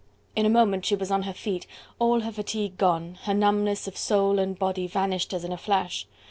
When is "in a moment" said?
0.35-0.83